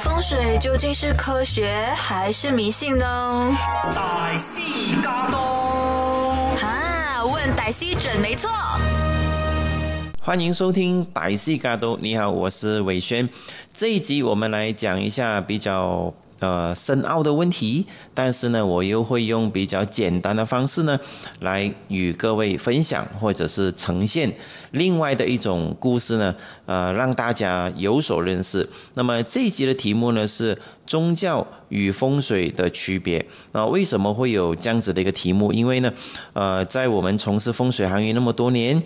[0.00, 3.56] 风水究竟是科学还是迷信呢？
[3.94, 4.60] 大师
[5.02, 5.40] 驾到，
[6.56, 8.50] 哈，问歹西准没错。
[10.20, 13.28] 欢迎收听歹戏嘎多，你好，我是伟轩。
[13.74, 20.98] 这一集我们来讲一下比较呃深奥的问题，但是呢，我又会用比较简单的方式呢，
[21.40, 24.32] 来与各位分享或者是呈现
[24.70, 26.34] 另外的一种故事呢，
[26.66, 28.68] 呃，让大家有所认识。
[28.94, 33.24] 那么这一集的题目呢是宗教与风水的区别。
[33.52, 35.52] 那为什么会有这样子的一个题目？
[35.52, 35.92] 因为呢，
[36.32, 38.82] 呃，在我们从事风水行业那么多年。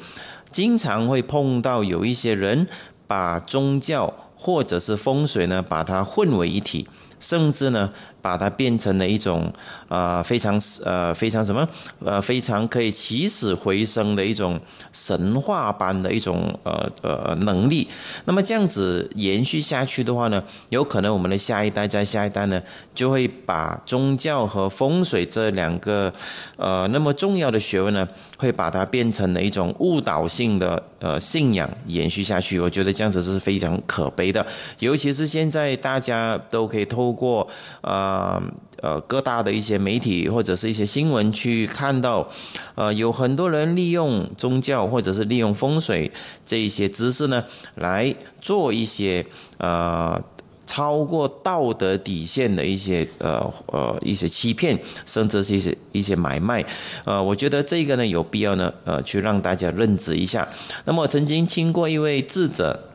[0.50, 2.66] 经常会碰到有一些人
[3.06, 6.86] 把宗教或者是风水呢，把它混为一体，
[7.22, 7.90] 甚至呢。
[8.22, 9.52] 把它变成了一种
[9.88, 11.68] 啊非常呃非常什么
[12.04, 14.58] 呃非常可以起死回生的一种
[14.92, 17.88] 神话般的一种呃呃能力。
[18.24, 22.62] 那么这样子延续下去的话呢，有可能我们的下一代在下一代呢，
[22.94, 26.12] 就会把宗教和风水这两个
[26.56, 32.60] 呃那么重要的学问呢，会把它变成了一种误导性的呃信仰延续下去。
[32.60, 34.46] 我觉得这样子是非常可悲的，
[34.78, 37.48] 尤其是现在大家都可以透过
[37.80, 38.11] 啊。
[38.12, 38.42] 啊，
[38.82, 42.28] 呃，各大的一些媒体或者是一些新闻去看到，
[42.74, 46.12] 呃，有很多人利用宗教或者是利用风水
[46.44, 47.42] 这一些知识呢，
[47.76, 49.24] 来做一些
[49.56, 50.20] 呃
[50.66, 56.64] 超过道德底线的一些呃呃一些欺骗，甚至是一些一些买卖。
[57.04, 60.46] 呃，我觉得这个呢有必要呢，呃，去让大家认知一下。
[60.84, 62.88] 那么，曾经听过一位智者。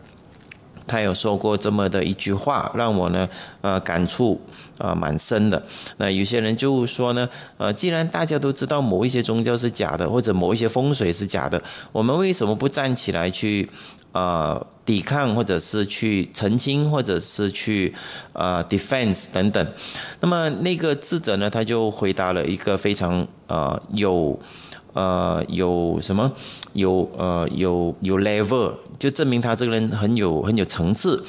[0.90, 3.28] 他有说过这么的一句话，让我呢，
[3.60, 4.40] 呃，感触
[4.80, 5.62] 啊蛮深的。
[5.98, 11.62] 那有些人就说呢，呃，既然大家都知道某一些宗教是假的，或者某一些风水是假的，
[11.92, 13.70] 我们为什么不站起来去，
[14.12, 17.94] 呃，抵抗，或者是去澄清，或者是去，
[18.34, 19.68] 呃，defense 等等？
[20.22, 24.40] 那么那个智者呢，他就回答了一个非常呃有。
[24.94, 26.32] 呃，有什么？
[26.74, 31.24] 有呃，有有 level，就证明他这个人很有很有层次。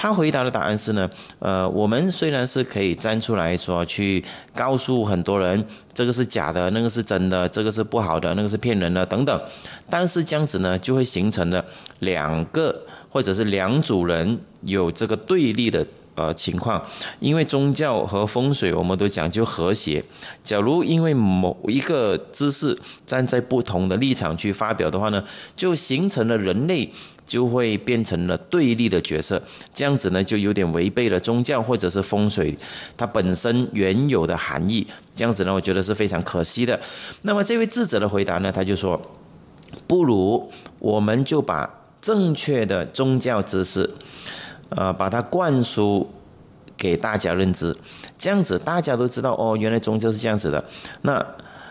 [0.00, 1.10] 他回答的答案是呢，
[1.40, 9.40] 呃，我们虽然是可以站出来说去告诉很多人这个是假的，那个是真的，这个是不好的，那个是骗人的等等，
[9.90, 11.64] 但是这样子呢，就会形成了
[11.98, 15.84] 两个或者是两组人有这个对立的。
[16.20, 16.84] 呃，情况，
[17.20, 20.02] 因为宗教和风水，我们都讲究和谐。
[20.42, 22.76] 假如因为某一个知识
[23.06, 25.22] 站在不同的立场去发表的话呢，
[25.54, 26.90] 就形成了人类
[27.28, 29.40] 就会变成了对立的角色。
[29.72, 32.56] 这样子呢，就有点违背了宗教或者是风水
[32.96, 34.84] 它本身原有的含义。
[35.14, 36.80] 这样子呢，我觉得是非常可惜的。
[37.22, 39.00] 那么这位智者的回答呢，他就说，
[39.86, 40.50] 不如
[40.80, 41.68] 我们就把
[42.00, 43.88] 正确的宗教知识。
[44.70, 46.06] 呃，把它灌输
[46.76, 47.74] 给大家认知，
[48.18, 50.62] 这样子大家都知道哦，原来宗教是这样子的。
[51.00, 51.26] 那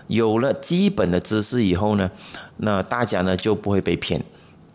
[0.08, 2.10] 有了基本的知识以后呢，
[2.58, 4.20] 那大家呢就不会被骗。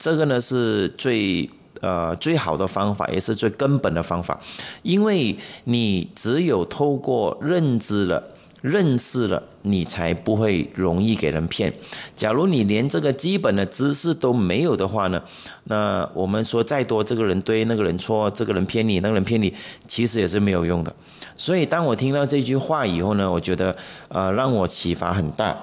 [0.02, 1.48] 这个呢是最
[1.80, 4.40] 呃最好的方法，也是最根本的方法，
[4.82, 8.20] 因为你只有透过认知了。
[8.62, 11.74] 认识了，你才不会容易给人骗。
[12.14, 15.20] 假如你连这个基本的知识都没有的话呢，
[15.64, 19.52] 那我们说再多，这个人对，那个人错，这个人骗你，那个人骗你，
[19.88, 20.94] 其实也是没有用的。
[21.36, 23.76] 所以，当我听到这句话以后呢，我觉得
[24.08, 25.56] 呃，让我启发很大。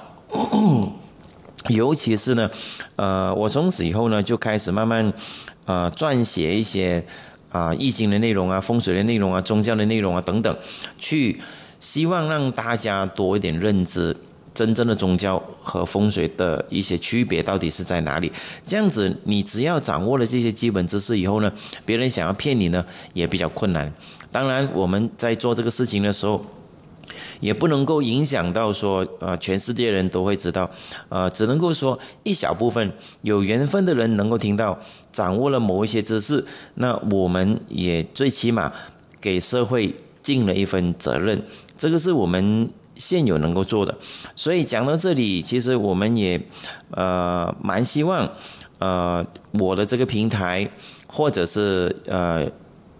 [1.70, 2.52] 尤其是呢，
[2.98, 5.14] 呃，我从此以后呢，就开始慢慢
[5.66, 7.04] 呃撰写一些
[7.52, 10.56] 啊易经的内容啊、风水的内容啊、宗教的内容啊等等，
[10.98, 11.40] 去。
[11.80, 14.14] 希望让大家多一点认知，
[14.54, 18.30] 真正的宗教和风水的一些区别到底是在哪里？
[18.66, 21.50] 这样子，你只要掌握了这些基本知识以后呢，
[21.86, 23.90] 别人想要骗你呢，也比较困难。
[24.30, 26.44] 当然，我们在做这个事情的时候，
[27.40, 30.70] 也不能够影响到说，呃，全世界人都会知道，
[31.10, 34.80] 呃，只能够说一小部分有缘分的人能够听到，
[35.12, 38.72] 掌握了某一些知识，那我们也最起码
[39.22, 41.42] 给社会尽了一份责任。
[41.78, 43.98] 这个是我们现有能够做的，
[44.36, 46.42] 所以讲到这里，其实我们也
[46.92, 48.30] 呃蛮希望
[48.80, 50.70] 呃我的这个平台
[51.08, 52.46] 或者是呃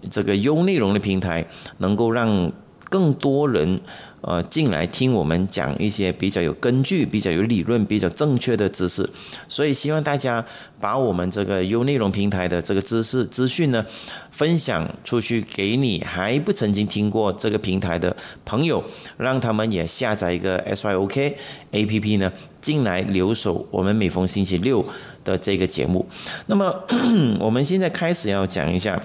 [0.10, 1.46] 这个优内容的平台，
[1.80, 2.50] 能够让
[2.90, 3.80] 更多人。
[4.22, 9.10] 呃，进来听我们讲一些比较有根据、比较有理论、比较正确的知识，
[9.48, 10.46] 所以希望大家
[10.78, 13.86] 把我们这个优内容平台的这个知识资讯呢，
[14.30, 18.14] 分享出去给你还不曾经听过这个平台的
[18.44, 18.84] 朋友，
[19.16, 21.36] 让他们也下载一个 SYOK
[21.72, 24.86] A P P 呢，进来留守我们每逢星期六
[25.24, 26.06] 的这个节目。
[26.48, 26.84] 那么
[27.40, 29.02] 我们现在开始要讲一下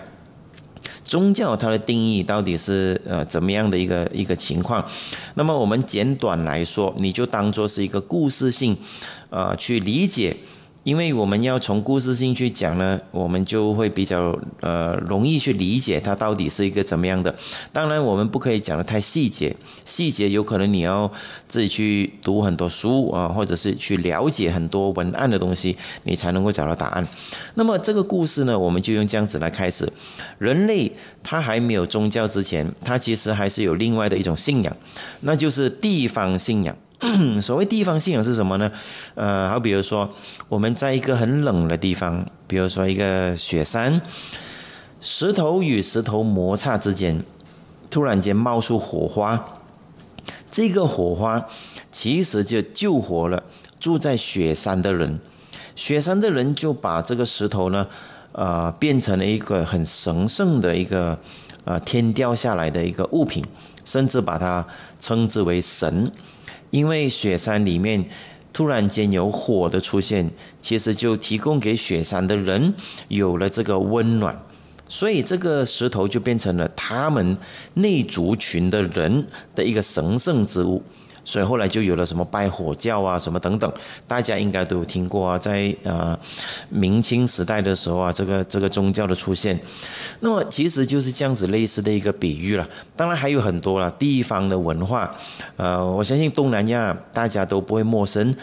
[1.04, 4.84] 宗教它的定义到底是呃怎么样的一个一个情况？
[5.34, 8.76] 那么我们简短来说，你就当做是一个故事性，
[9.30, 10.36] 呃，去理解。
[10.84, 17.34] 因为我们要从故事性去讲呢，我们就会比较呃容易去理解它到底是一个怎么样的。
[17.72, 21.10] 当然，我们不可以讲的太细节，细节有可能你要
[21.48, 27.06] 自己去读很多书啊，或者是去了解很多文案的东西，你才能够找到答案。
[27.54, 29.90] 那么这个故事呢，我们就用这样子来开始。
[30.38, 30.92] 人类
[31.22, 34.76] 他还没有宗教之前，他其实还是有另外的一种信仰，
[35.20, 36.76] 那就是地方信仰。
[37.42, 38.70] 所谓地方信仰是什么呢？
[39.14, 40.08] 呃，好，比如说
[40.48, 44.00] 我们在一个很冷的地方，比如说一个雪山，
[45.00, 47.22] 石头与石头摩擦之间，
[47.90, 49.44] 突然间冒出火花，
[50.50, 51.44] 这个火花
[51.92, 53.42] 其实就救活了
[53.78, 55.18] 住在雪山的人，
[55.76, 57.86] 雪山的人就把这个石头呢，
[58.32, 61.18] 呃，变成了一个很神圣的一个
[61.64, 63.44] 呃天掉下来的一个物品，
[63.84, 64.66] 甚至把它
[64.98, 66.10] 称之为神。
[66.74, 68.04] 因为雪山里面
[68.52, 70.28] 突然间有火的出现，
[70.60, 72.74] 其实就提供给雪山的人
[73.06, 74.36] 有了这个温暖，
[74.88, 77.38] 所以这个石头就变成了他们
[77.74, 79.24] 内族群的人
[79.54, 80.82] 的一个神圣之物。
[81.24, 83.72] 所以后来就有了什么拜火教啊，什么等等，
[84.06, 85.38] 大家应该都有听过啊。
[85.38, 86.16] 在呃
[86.68, 89.58] 明清时代的时候啊，这个这个宗教的出现，
[90.20, 92.68] 那么其实就是这样子类似的一个比喻了。
[92.94, 95.14] 当然还有很多了地方的文化，
[95.56, 98.34] 呃，我相信东南亚大家都不会陌生，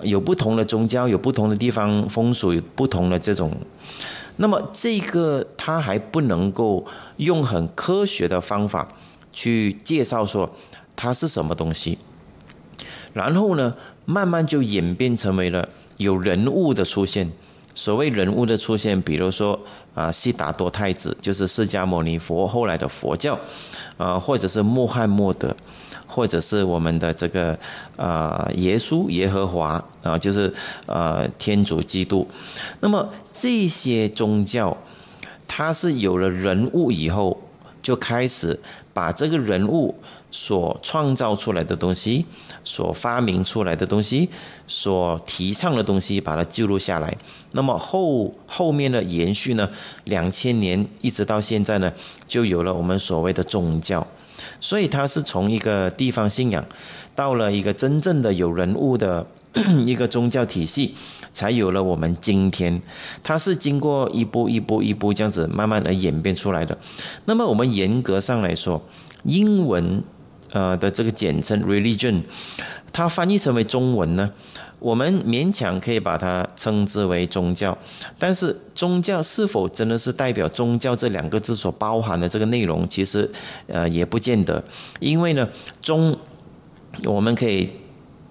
[0.00, 3.52] 有不同的宗教，有不同的地方风俗，不同的这种。
[4.36, 8.88] 那么这个它还不能够用很科学的方法
[9.30, 10.50] 去介绍说
[10.96, 11.98] 它是什么东西。
[13.12, 13.74] 然后呢，
[14.04, 17.30] 慢慢就演变成为了有人物的出现。
[17.72, 19.58] 所谓人物的出现，比如说
[19.94, 23.38] 啊，悉达多太子就是释迦牟尼佛后来的佛教，
[23.96, 25.54] 啊，或者是穆罕默德，
[26.06, 27.56] 或者是我们的这个
[27.96, 30.52] 啊耶稣耶和华啊，就是
[30.86, 32.26] 呃天主基督。
[32.80, 34.76] 那么这些宗教，
[35.46, 37.40] 它是有了人物以后，
[37.82, 38.58] 就开始
[38.92, 39.94] 把这个人物。
[40.32, 42.24] 所创造出来的东西，
[42.62, 44.28] 所发明出来的东西，
[44.68, 47.12] 所提倡的东西，把它记录下来。
[47.50, 49.68] 那么后后面的延续呢？
[50.04, 51.92] 两千年一直到现在呢，
[52.28, 54.06] 就有了我们所谓的宗教。
[54.60, 56.64] 所以它是从一个地方信仰，
[57.16, 59.26] 到了一个真正的有人物的
[59.84, 60.94] 一个宗教体系，
[61.32, 62.80] 才有了我们今天。
[63.22, 66.76] 它是经过一步一步一步这样子慢慢的演变出来的。
[67.24, 68.82] 那么我们严格上来说，
[69.24, 70.02] 英文。
[70.52, 72.20] 呃的这个简称 religion，
[72.92, 74.32] 它翻译成为中文呢，
[74.80, 77.78] 我们勉强可以把它称之为宗教。
[78.18, 83.30] 但是宗教是否真的是代表宗教这两个字所包含的这个内容，其实
[83.68, 84.60] 呃也不见得。
[84.98, 85.48] 因为呢，
[85.80, 86.18] 宗
[87.04, 87.70] 我们可以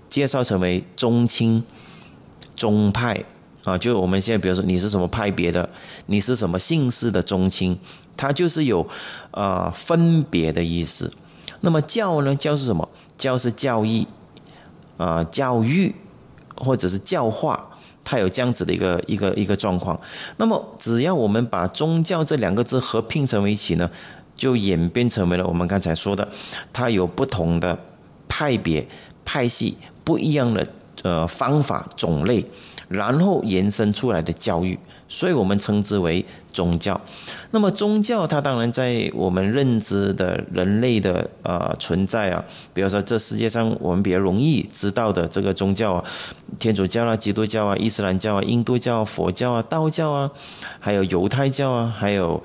[0.09, 1.63] 介绍成为宗亲、
[2.59, 3.23] 宗派
[3.63, 5.67] 啊，就我们现在比如说你是什么派别的，
[6.07, 7.79] 你是什么姓氏的宗亲，
[8.17, 8.85] 它就是有
[9.31, 11.09] 呃分别的意思。
[11.61, 12.35] 那么教呢？
[12.35, 12.87] 教是什么？
[13.17, 14.05] 教是教义，
[14.97, 15.95] 啊，教育
[16.55, 17.69] 或者是教化，
[18.03, 19.99] 它有这样子的一个一个一个状况。
[20.37, 23.89] 那么只要我们把宗教这两个字合拼成为一起呢，
[24.35, 26.27] 就演变成为了我们刚才说的，
[26.71, 27.77] 它有不同的
[28.29, 28.87] 派别、
[29.25, 30.65] 派系，不一样的
[31.03, 32.45] 呃方法种类。
[32.89, 34.75] 然后延伸出来的教育，
[35.07, 36.99] 所以我们称之为宗教。
[37.51, 46.03] 那么宗教它当然在我们认知的人类的呃存在啊，比如说这世界上我们比较容易知道的这个宗教啊，
[46.57, 50.31] 天主教啊、基督教啊、伊斯兰教啊、印度教啊、佛教啊、道教啊，
[50.79, 52.41] 还有犹太教啊，还有。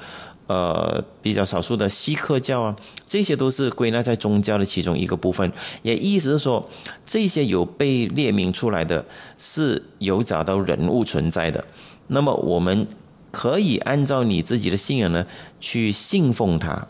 [0.46, 2.76] 呃，比较少数的锡克教啊，
[3.08, 5.50] 这些都是归纳在宗教的其中一个部分。
[5.82, 6.68] 也意思是说，
[7.06, 9.04] 这些有被列明出来的，
[9.38, 11.64] 是有找到人物存在的。
[12.08, 12.86] 那么，我们
[13.30, 15.26] 可以按照你自己的信仰呢，
[15.60, 16.86] 去信奉它。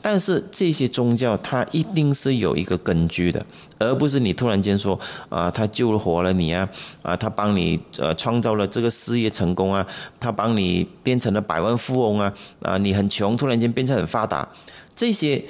[0.00, 3.44] 但是这些宗教它一定是有一个根据的，
[3.78, 6.68] 而不是你突然间说啊，他救活了你啊，
[7.02, 9.86] 啊，他帮你呃创造了这个事业成功啊，
[10.18, 12.32] 他帮你变成了百万富翁啊，
[12.62, 14.48] 啊，你很穷突然间变成很发达，
[14.94, 15.42] 这些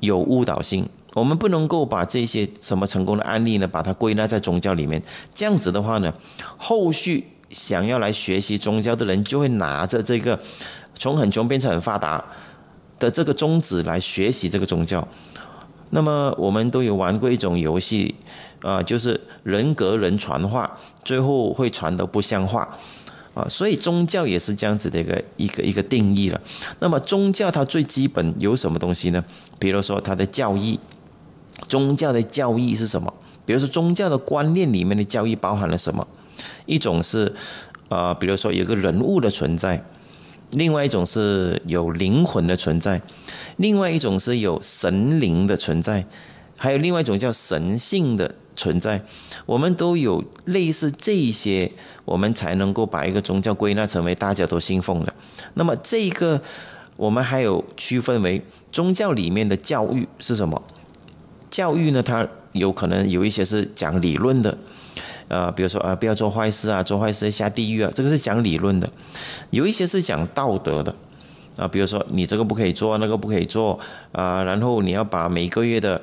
[0.00, 0.88] 有误导性。
[1.14, 5.02] 我们不能够把这些什么成功的案例呢，把它归纳在宗教里面。
[5.34, 6.12] 这样子的话呢，
[6.56, 10.40] 后续想要来学习宗教的人就会拿着这个
[10.98, 12.24] 从很穷变成很发达。
[12.98, 15.06] 的这个宗旨来学习这个宗教，
[15.94, 18.14] 那么我们都有玩过一种游戏，
[18.62, 22.66] 啊，就是人格人传话，最后会传得不像话，
[23.34, 26.40] 啊，所以宗教也是这样子的一个一个一个定义了。
[26.80, 29.22] 那么宗教它最基本有什么东西呢？
[29.58, 30.80] 比如说它的教义，
[31.68, 33.12] 宗教的教义是什么？
[33.44, 36.06] 比如说宗教的观念里面的教义包含了什么？
[36.64, 37.34] 一种是，
[37.88, 39.76] 呃，比如说有个人物的存在；
[40.52, 43.00] 另外一种是有灵魂的存在；
[43.56, 46.04] 另外一种是有神灵的存在；
[46.56, 49.02] 还有另外一种叫神性的存在。
[49.46, 51.72] 我们都有类似这一些，
[52.04, 55.14] 我们才能够把一个宗教归纳成为大家都信奉的。
[55.54, 56.40] 那么这个，
[56.96, 60.62] 我们还有区分为宗教里面的教育是什么？
[61.50, 64.56] 教育呢，它有可能有一些是讲理论的。
[65.32, 68.86] 呃，比如说啊，不要做坏事啊，做坏事下地狱啊，这个是讲理论的；
[69.48, 70.94] 有一些是讲道德的，
[71.56, 73.80] 啊，比如说你这个不可以做，那个不可以做
[74.12, 75.98] 啊，然后你要把每个月的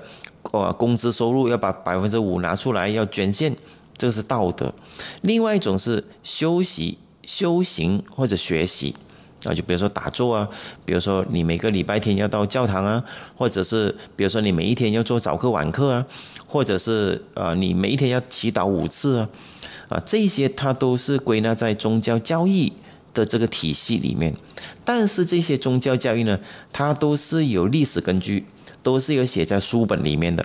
[0.52, 3.56] 呃工资收入要把百分之五拿出来要捐献，
[3.96, 4.74] 这个是道德。
[5.22, 8.96] 另外一种是休息、修行或者学习
[9.44, 10.50] 啊，就比如说打坐啊，
[10.86, 13.04] 比如说你每个礼拜天要到教堂啊，
[13.38, 16.06] 或者是比如说你每一天要做早课晚课啊。
[16.52, 19.30] 或者是呃，你每一天要祈祷五次啊，
[19.90, 22.74] 啊，这些它都是归纳在宗教教义
[23.14, 24.36] 的这个体系里面。
[24.84, 26.40] 但是这些宗教教义呢，
[26.74, 28.48] 它都是有历史根据，
[28.82, 30.44] 都是有写在书本里面的，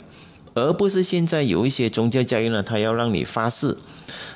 [0.54, 3.76] 而不是现在有一些宗教教义呢，它要让你发誓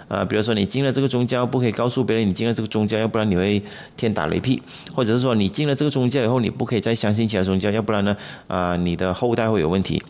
[0.08, 3.62] 啊，比如说你进了这个宗教，不可以告诉别人你进了这个宗教，要不然你会
[3.96, 4.60] 天打雷劈；
[4.94, 8.16] 或者是说你进了这个宗教以后，你不可以再相信其他宗教，要不然呢，
[8.48, 10.02] 啊，你的后代会有问题。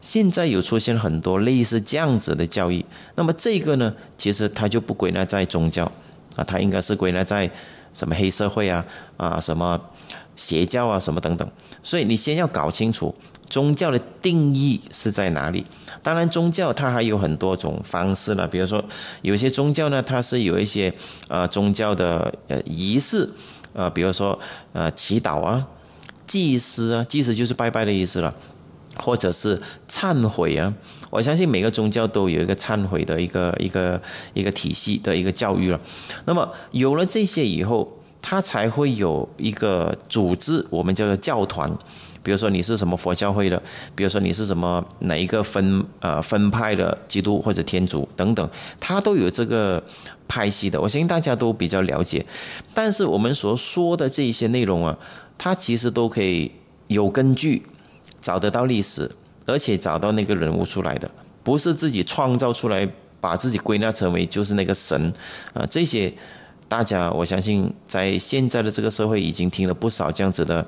[0.00, 2.84] 现在有出现很多类似这样子的教义，
[3.16, 5.84] 那么这个呢，其实它就不归纳在宗教
[6.36, 7.50] 啊，它应该是归纳在
[7.92, 8.84] 什么黑社会啊
[9.16, 9.78] 啊什么
[10.36, 11.48] 邪教啊什么等等。
[11.82, 13.14] 所以你先要搞清楚
[13.48, 15.64] 宗教的定义是在哪里。
[16.02, 18.84] 当然，宗教它还有很多种方式了，比如说
[19.22, 20.92] 有些宗教呢，它是有一些
[21.28, 23.28] 呃宗教的呃仪式
[23.72, 24.38] 呃，比如说
[24.72, 25.66] 呃祈祷啊、
[26.26, 28.34] 祭司啊，祭司就是拜拜的意思了。
[28.96, 30.74] 或者是忏悔啊，
[31.08, 34.00] 我相信每个宗教都有一个忏悔的一个一个
[34.34, 35.80] 一个体系的一个教育了。
[36.24, 41.70] 那么有了这些以后，它才会有一个组织，我们叫做教团。
[42.28, 43.62] 比如说你是什么佛教会的，
[43.94, 48.46] 比如说你是什么哪一个分呃分派的基督或者天主等等，
[48.78, 49.82] 他都有这个
[50.28, 50.78] 派系的。
[50.78, 52.22] 我相信大家都比较了解。
[52.74, 54.94] 但是我们所说的这些内容啊，
[55.38, 56.52] 它其实都可以
[56.88, 57.62] 有根据。
[58.20, 59.10] 找得到历史，
[59.46, 61.08] 而且找到那个人物出来的，
[61.42, 62.86] 不是自己创造出来，
[63.22, 65.10] 把自己归纳成为就是那个神
[65.54, 65.64] 啊。
[65.70, 66.12] 这些
[66.68, 70.66] 大家我相信在现在的这个社会已经听了不少这样子的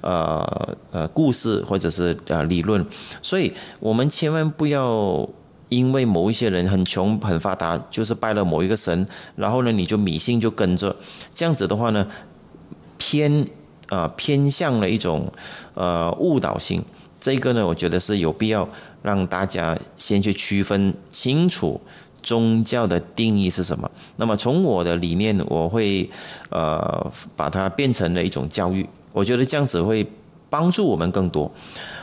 [0.00, 2.84] 呃呃故事或者是呃理论，
[3.22, 5.28] 所以我们千万不要
[5.68, 10.96] 因为某一些人很穷很发达，就是拜了某一个神，然后呢你就迷信就跟着，
[11.34, 12.06] 这样子的话呢
[12.98, 13.46] 偏。
[13.90, 15.30] 啊，偏向了一种
[15.74, 16.82] 呃误导性，
[17.20, 18.66] 这个呢，我觉得是有必要
[19.02, 21.78] 让大家先去区分清楚
[22.24, 23.88] 宗教的定义是什么。
[24.16, 26.10] 那么从我的理念，我会
[26.48, 30.04] 呃把它变成了一种教育，我觉得这样子会
[30.48, 31.52] 帮助我们更多。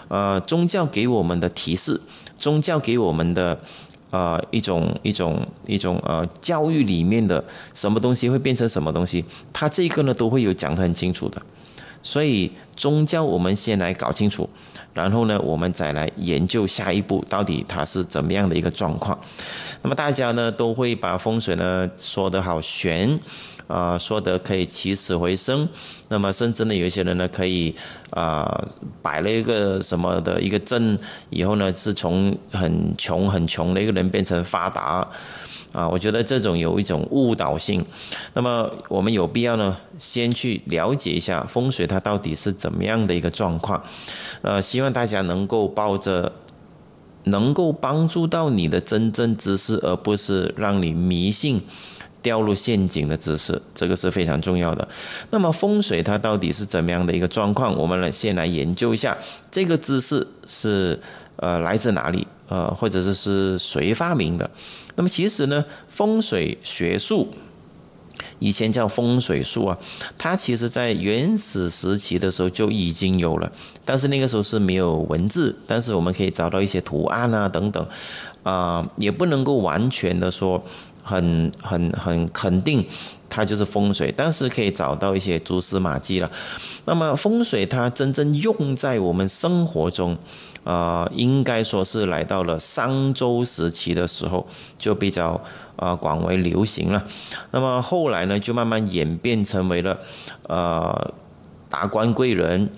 [0.08, 2.00] 呃，宗教给我们的提示，
[2.38, 3.58] 宗教给我们的
[4.12, 11.42] 呃一种一种一种呃教育里面的什么东西会变成什么东西，它这个呢都会有讲得很清楚的。
[12.04, 14.50] 所以宗教我们先来搞清楚，
[14.94, 19.20] 然后呢，我们再来研究下一步到底它是怎么样的一个状况。
[19.82, 23.20] 那么大家呢都会把风水呢说得好玄，
[23.68, 25.68] 啊，说得可以起死回生。
[26.08, 27.74] 那么甚至呢有一些人呢可以
[28.10, 28.68] 啊
[29.02, 35.08] 摆了一个什么的一个阵，以后呢是从很穷很穷的一个人变成发达。
[35.72, 37.86] 啊，我觉得这种有一种误导性，
[38.34, 43.82] 那么我们有必要呢，先去了解一下风水它到底是怎么样的一个状况，
[44.42, 46.34] 呃，希望大家能够抱着
[47.24, 51.62] 能够帮助到你的真正知识，而不是让你迷信、
[52.22, 54.86] 掉入陷阱的知识，这个是非常重要的。
[55.30, 57.78] 那么风水它到底是怎么样的一个状况？
[57.78, 59.18] 我们来先来研究一下
[59.50, 61.00] 这个知识是
[61.38, 64.50] 呃来自哪里，呃，或者是是谁发明的？
[64.96, 67.34] 那么其实呢，风水学术
[68.40, 69.78] 以前叫风水术啊，
[70.18, 73.52] 它其实在原始时期的时候就已经有了，
[73.86, 77.88] 但是那个时候是没有文字，但是我们可以找到一些图案啊等等，
[78.44, 80.64] 啊，也不能够完全的说
[81.04, 82.86] 很很很肯定。
[83.32, 86.30] 它就是风水，但是可以找到一些蛛丝马迹了。
[86.84, 90.18] 那么风水它真正用在我们生活中，
[90.66, 94.46] 啊，应该说是来到了商周时期的时候
[94.78, 95.42] 就比较
[95.78, 97.02] 啊广为流行了。
[97.52, 99.98] 那么后来呢，就慢慢演变成为了
[100.50, 101.14] 呃
[101.70, 102.70] 达官贵人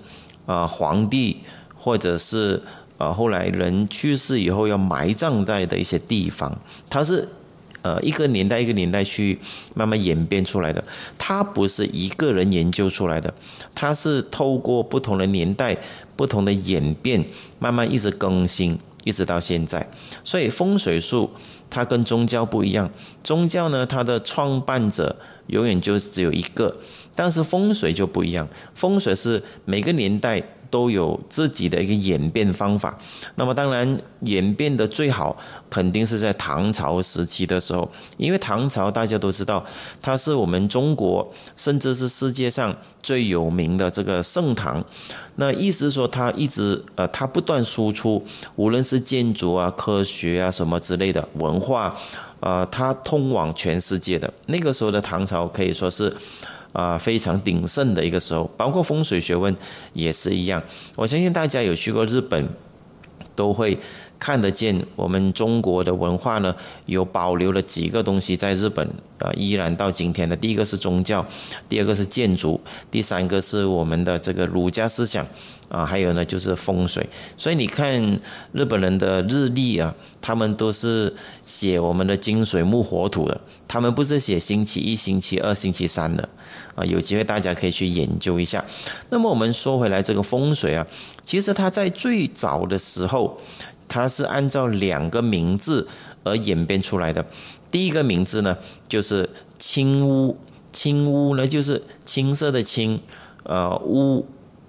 [0.46, 1.40] 啊皇帝，
[1.74, 2.62] 或者是
[2.98, 6.56] 呃后来人去世以后要埋葬在的一些地方，
[6.88, 7.28] 它是。
[7.84, 9.38] 呃，一个年代一个年代去
[9.74, 10.82] 慢慢演变出来的，
[11.18, 13.32] 它不是一个人研究出来的，
[13.74, 15.76] 它是透过不同的年代、
[16.16, 17.22] 不同的演变，
[17.58, 19.86] 慢慢一直更新，一直到现在。
[20.24, 21.30] 所以风水术
[21.68, 22.90] 它跟宗教不一样，
[23.22, 25.14] 宗教呢，它的创办者
[25.48, 26.74] 永远就只有一个，
[27.14, 30.42] 但是风水就不一样，风水是每个年代。
[30.74, 32.98] 都有自己的一个演变方法，
[33.36, 35.36] 那么当然演变的最好
[35.70, 39.64] 肯定是在唐朝时期的时候，因为唐朝大家都知道，
[40.02, 44.84] 它是我们中国甚至是世界上最有名的这个盛唐，
[45.36, 48.26] 那意思说它一直呃它不断输出，
[48.56, 51.94] 无论是建筑啊、科学啊什么之类的文化，
[52.40, 56.12] 呃它通往全世界的那个时候的唐朝可以说是。
[56.74, 59.54] 啊，非常鼎盛的一个时候，包括风水学问
[59.92, 60.62] 也是一样。
[60.96, 62.46] 我相信大家有去过日本，
[63.36, 63.78] 都会
[64.18, 66.54] 看得见我们中国的文化呢，
[66.86, 68.84] 有保留了几个东西在日本
[69.18, 70.34] 啊，依然到今天的。
[70.34, 71.24] 第一个是宗教，
[71.68, 75.24] 第二个是建筑，第三个是我们的这个儒家思想。
[75.68, 77.06] 啊，还有呢，就是风水。
[77.36, 78.18] 所以你看
[78.52, 81.12] 日本人的日历啊，他们都是
[81.46, 86.28] 写我们的金水木火土的，他们不是写星期一、星期二、星期三的。
[86.74, 88.64] 啊，有机会大家可以去研究一下。
[89.10, 90.86] 那么我们说回来，这个风水啊，
[91.24, 93.40] 其实它在最早的时候，
[93.88, 95.86] 它是按照两个名字
[96.24, 97.24] 而演变出来的。
[97.70, 99.28] 第一个名字呢，就是
[99.58, 100.36] 青乌，
[100.72, 103.00] 青乌呢就是青色的青，
[103.44, 104.26] 呃乌。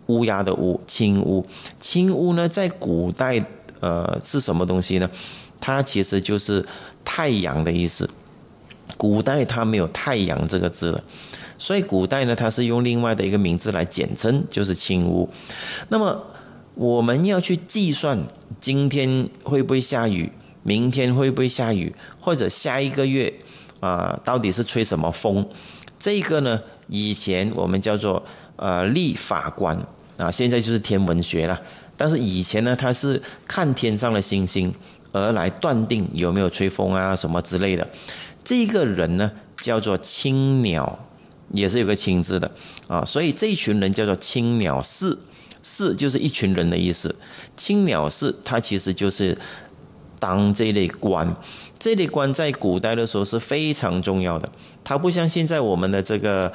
[0.07, 1.45] 乌鸦的乌，青乌，
[1.79, 3.43] 青乌呢，在古代，
[3.79, 5.09] 呃，是什么东西呢？
[5.59, 6.65] 它其实就是
[7.03, 8.09] 太阳的意思。
[8.97, 11.03] 古代它没有太阳这个字的，
[11.57, 15.27] 所以古代呢，它是用另外的一个名字来简称，就是青乌。
[15.89, 16.23] 那么
[16.75, 18.17] 我们要去计算
[18.59, 23.33] 今天会不会下雨，明天会不会下雨，或者下一个月
[23.79, 25.45] 啊，到底是吹什么风？
[25.99, 28.23] 这个呢，以前我们叫做
[28.55, 29.77] 呃立法官。
[30.17, 31.61] 啊，现在就是天文学了。
[31.97, 34.73] 但是以前呢，他是看天上的星星
[35.11, 37.85] 而来断定有没有吹风啊什么之类的。
[38.43, 40.97] 这个人呢，叫做青鸟，
[41.51, 42.49] 也是有个青字的
[42.87, 43.03] 啊。
[43.03, 45.17] 所以这一群人叫做青鸟士，
[45.61, 47.13] 士就是一群人的意思。
[47.53, 49.37] 青鸟士他其实就是
[50.17, 51.35] 当这类官，
[51.77, 54.49] 这类官在古代的时候是非常重要的。
[54.83, 56.51] 它不像现在我们的这个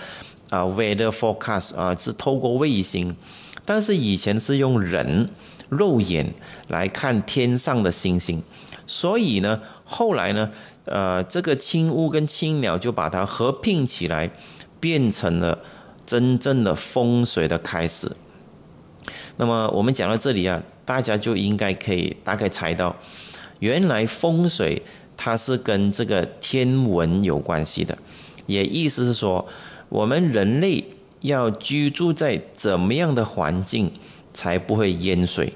[0.50, 3.16] 啊 weather forecast 啊，是透过卫星。
[3.64, 5.30] 但是以前是用人
[5.68, 6.34] 肉眼
[6.68, 8.42] 来看天上的星星，
[8.86, 10.50] 所以呢，后来呢，
[10.86, 14.28] 呃，这个青乌跟青鸟就把它合并起来，
[14.80, 15.56] 变成了
[16.04, 18.10] 真正的风水的开始。
[19.36, 22.96] 那么我们讲到这里啊，大家就应该可以大概猜到，
[23.60, 24.82] 原来风水
[25.16, 27.96] 它是跟这个天文有关系的，
[28.46, 29.46] 也意思是说，
[29.90, 30.82] 我们人类。
[31.22, 33.92] 要居住在怎么样的环境，
[34.32, 35.52] 才不会淹水，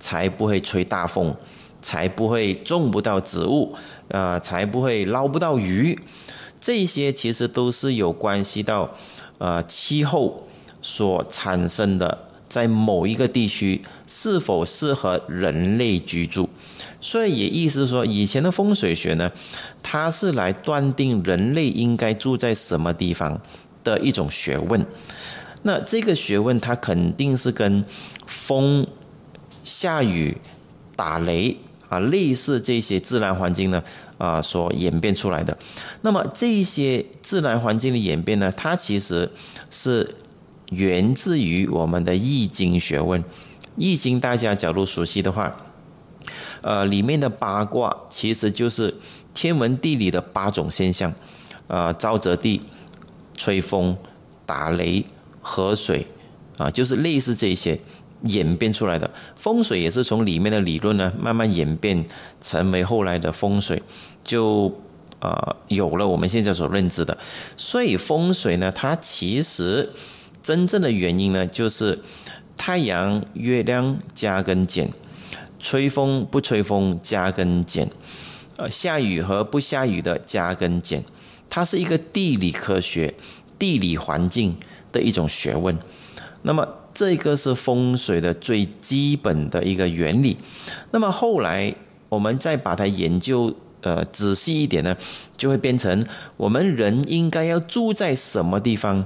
[0.00, 1.32] 才不会吹大风，
[1.80, 3.76] 才不会种不到植物，
[4.08, 5.96] 啊，才不会捞不到鱼。
[6.60, 8.90] 这些其实都是有关系到，
[9.38, 10.48] 呃，气候
[10.82, 16.50] 所产生的，在某一个地区是否适合人类居住。
[17.00, 19.30] 所以也意思说，以前的风水学呢，
[19.80, 23.40] 它是来断定人类应该住在什么地方。
[23.84, 24.84] 的一种学问，
[25.62, 27.84] 那这个学问它肯定是跟
[28.26, 28.86] 风、
[29.62, 30.36] 下雨、
[30.96, 31.56] 打雷
[31.88, 33.82] 啊类似这些自然环境呢
[34.18, 35.56] 啊所演变出来的。
[36.00, 39.30] 那么这些自然环境的演变呢，它其实
[39.70, 40.16] 是
[40.70, 43.22] 源自于我们的易经学问。
[43.76, 45.54] 易经大家假如熟悉的话，
[46.62, 48.94] 呃，里面的八卦其实就是
[49.34, 51.12] 天文地理的八种现象，
[51.66, 52.60] 啊，沼泽地。
[53.36, 53.96] 吹风、
[54.46, 55.04] 打雷、
[55.40, 56.06] 河水，
[56.56, 57.78] 啊，就是类似这些
[58.22, 62.04] 演变出来的风水，也是从里面的理论呢慢慢演变
[62.40, 63.82] 成为后来的风水，
[64.22, 64.72] 就
[65.20, 67.16] 呃有了我们现在所认知的。
[67.56, 69.90] 所以风水呢，它其实
[70.42, 71.98] 真正的原因呢，就是
[72.56, 74.90] 太阳、月亮加跟减，
[75.58, 77.88] 吹风不吹风加跟减。
[78.56, 81.02] 呃下雨和不下雨的加跟减，
[81.48, 83.14] 它是一个地理科学、
[83.58, 84.56] 地理环境
[84.92, 85.78] 的一种学问。
[86.42, 90.36] 那么这个是风水的最基本的一个原理。
[90.90, 91.74] 那么后来
[92.08, 94.96] 我们再把它研究呃仔细一点呢，
[95.36, 99.04] 就会变成我们人应该要住在什么地方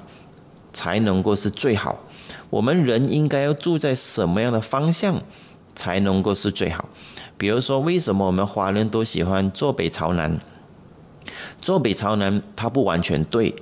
[0.72, 2.04] 才能够是最好？
[2.50, 5.22] 我们人应该要住在什么样的方向
[5.74, 6.88] 才能够是最好？
[7.36, 10.40] 比如说，为什么我们华人都喜欢坐北朝南？
[11.60, 13.54] 坐北朝南它不完全对，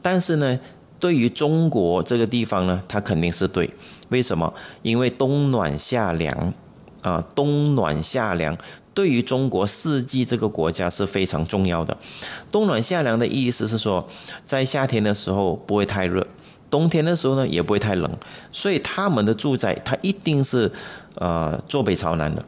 [0.00, 0.58] 但是呢。
[0.98, 3.68] 对于中国这个地方呢，它肯定是对。
[4.08, 4.52] 为什么？
[4.80, 6.54] 因为冬暖夏凉
[7.02, 8.56] 啊，冬暖夏凉
[8.94, 11.94] 对于中国四季这个国家是非常重要的。
[12.50, 14.08] 冬暖夏凉的意思是说，
[14.42, 16.26] 在夏天的时候不会太热，
[16.70, 18.10] 冬天的时候呢也不会太冷，
[18.50, 20.72] 所以他们的住宅它一定是
[21.16, 22.42] 呃坐北朝南的。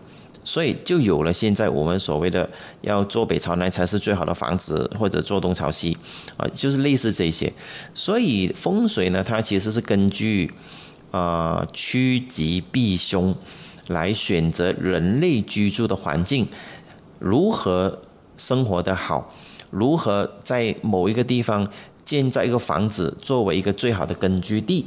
[0.48, 2.48] 所以就有了现在我们所谓的
[2.80, 5.94] 要坐北朝南才是最好的房子，或者坐东朝西，
[6.38, 7.52] 啊，就是类似这些。
[7.92, 10.50] 所以风水呢，它其实是根据
[11.10, 13.36] 啊趋吉避凶
[13.88, 16.48] 来选择人类居住的环境，
[17.18, 18.00] 如何
[18.38, 19.30] 生活的好，
[19.68, 21.70] 如何在某一个地方
[22.06, 24.86] 建造一个房子作为一个最好的根据地。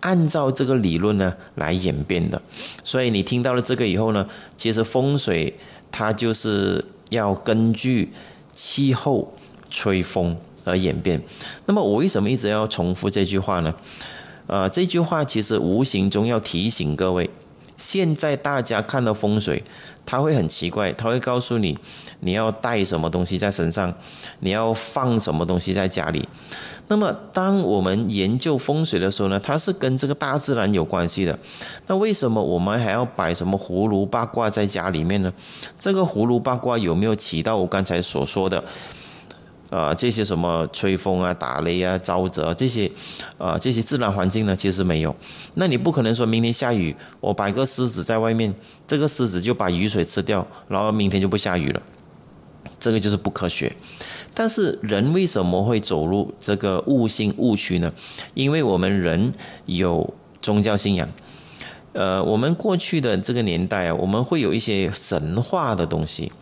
[0.00, 2.40] 按照这个理论呢来演变的，
[2.82, 5.54] 所以你听到了这个以后呢，其实风水
[5.92, 8.12] 它就是要根据
[8.52, 9.32] 气候
[9.68, 11.20] 吹风而演变。
[11.66, 13.74] 那么我为什么一直要重复这句话呢？
[14.46, 17.30] 呃，这句话其实无形中要提醒各位，
[17.76, 19.62] 现在大家看到风水，
[20.04, 21.78] 他会很奇怪，他会告诉你
[22.20, 23.94] 你要带什么东西在身上，
[24.40, 26.28] 你要放什么东西在家里。
[26.90, 31.38] 那么，当我们研究风水的时候呢，它是跟这个大自然有关系的。
[31.86, 35.32] 那为什么我们还要摆什么葫芦八卦在家里面呢？
[35.78, 38.64] 这个葫芦八卦有没有起到我刚才所说的，
[39.70, 42.90] 呃，这些什么吹风啊、打雷啊、沼泽这些，
[43.38, 44.56] 呃，这些自然环境呢？
[44.56, 45.14] 其实没有。
[45.54, 48.52] 那你不可能说明天下雨，我摆个狮子在外面，
[48.88, 51.80] 这个狮子就把雨水吃掉，然后明天就不下雨了。
[52.80, 53.72] 这个就是不科学。
[54.34, 57.92] 但是人为什么会走入这个悟性误区呢？
[58.34, 59.32] 因为我们人
[59.66, 61.08] 有宗教信仰，
[61.92, 66.32] 呃，我们过去的这个年代啊，我们会有一些神话的东西，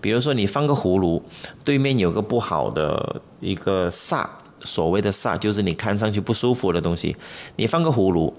[0.00, 1.22] 比如说你放个葫芦，
[1.64, 4.26] 对面有个不好的一个煞，
[4.60, 7.16] 所谓的煞就是你看上去不舒服的东西，
[7.56, 8.32] 你放个葫芦。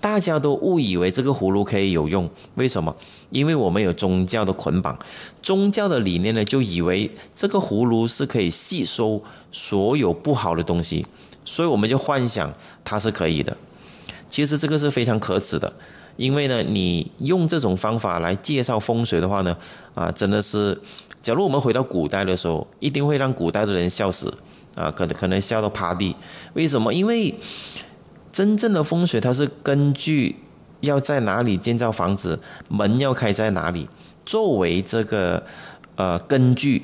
[0.00, 2.94] 大家都误以为这个葫芦可以有用，为什么？
[3.28, 4.98] 因为我们有宗教的捆绑，
[5.42, 11.04] 宗教的理念呢，就以为这个葫芦是可以吸收所有不好的东西，
[11.44, 13.54] 所以我们就幻想它是可以的。
[14.30, 15.70] 其实这个是非常可耻的，
[16.16, 19.54] 因为呢，你用这种方法来介绍风水的话呢，
[19.94, 20.80] 啊，真的是，
[21.22, 24.32] 假如我们回到古代的时候，一定会让古代的人笑死，
[24.74, 26.16] 啊，可能可能笑到趴地。
[26.54, 26.94] 为什么？
[26.94, 27.34] 因为。
[28.32, 30.36] 真正的风水，它是根据
[30.80, 32.38] 要在哪里建造房子，
[32.68, 33.88] 门要开在哪里，
[34.24, 35.44] 作为这个
[35.96, 36.82] 呃根据，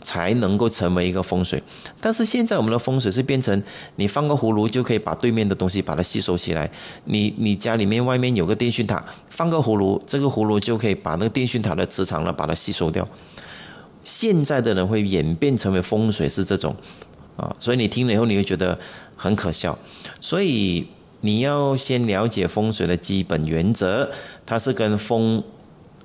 [0.00, 1.62] 才能够成为一个风水。
[2.00, 3.60] 但是现在我们的风水是变成，
[3.96, 6.70] 你放个葫芦就可以把对面的东西把它吸收起来。
[7.04, 13.06] 你你家里面外面有个电讯塔，放个葫芦，这个葫芦就可以把那个电讯塔的磁场呢把它吸收掉。
[14.04, 16.74] 现在的人会演变成为风水是这种。
[17.36, 18.76] 啊，所以你听了以后，你会觉得
[19.14, 19.78] 很可笑。
[20.20, 20.86] 所以
[21.20, 24.10] 你要先了解风水的基本原则，
[24.46, 25.42] 它是跟风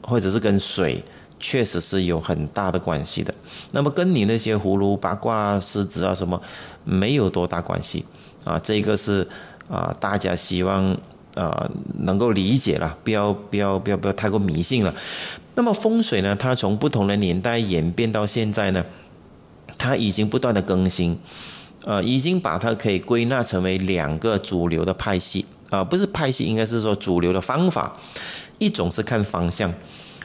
[0.01, 1.03] 或者是跟水，
[1.39, 3.33] 确实是有很大的关系的。
[3.71, 6.41] 那么跟你那些葫芦、八卦、狮子啊什么，
[6.83, 8.05] 没有多大关系。
[8.43, 9.27] 啊，这个是
[9.69, 10.97] 啊，大家希望
[11.35, 14.93] 啊能够理解了，不要不要不要不要太过迷信了。
[15.55, 18.83] 那么风水呢，它从不同的年代演变到现在呢？
[19.77, 21.17] 它已经不断的更新，
[21.85, 27.97] 呃，已经把它可以归纳成为两个主流的派系啊，不是派系，应该是说主流的方法。
[28.59, 29.73] 一种是看方向，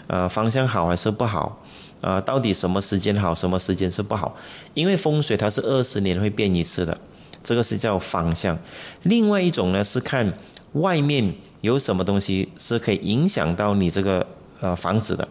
[0.06, 1.60] 呃，方向好还是不好，
[2.00, 4.36] 啊，到底什么时间好，什么时间是不好？
[4.74, 6.96] 因为风水它是二十年会变一次的，
[7.42, 8.56] 这个是叫方向。
[9.02, 10.32] 另外一种呢是看
[10.74, 14.24] 外面有什么东西是可以影响到你这个
[14.60, 15.26] 呃房子的，